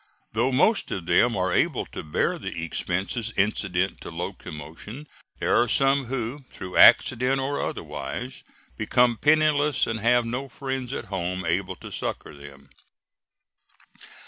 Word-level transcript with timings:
Though 0.33 0.51
most 0.51 0.89
of 0.89 1.05
them 1.05 1.37
are 1.37 1.53
able 1.53 1.85
to 1.85 2.01
bear 2.03 2.39
the 2.39 2.63
expenses 2.65 3.31
incident 3.37 4.01
to 4.01 4.09
locomotion, 4.09 5.05
there 5.37 5.55
are 5.55 5.67
some 5.67 6.05
who, 6.05 6.43
through 6.49 6.75
accident 6.77 7.39
or 7.39 7.61
otherwise, 7.61 8.43
become 8.75 9.15
penniless, 9.15 9.85
and 9.85 9.99
have 9.99 10.25
no 10.25 10.49
friends 10.49 10.91
at 10.91 11.05
home 11.13 11.45
able 11.45 11.75
to 11.75 11.91
succor 11.91 12.33
them. 12.35 12.69